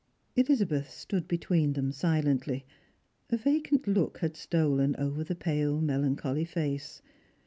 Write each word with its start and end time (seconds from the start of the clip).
Elizabeth 0.35 0.89
stood 0.89 1.27
between 1.27 1.73
them 1.73 1.91
silently. 1.91 2.65
A 3.29 3.37
vacant 3.37 3.85
look 3.87 4.17
had 4.17 4.35
stolen 4.35 4.95
over 4.95 5.23
the 5.23 5.35
pale 5.35 5.79
melancholy 5.79 6.43
face. 6.43 7.03